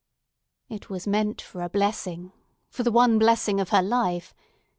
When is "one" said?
2.91-3.19